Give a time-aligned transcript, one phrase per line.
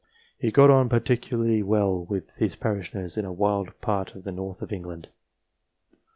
[0.39, 4.63] He got on particularly well with his parishioners in a wild part of the north
[4.63, 5.09] of England.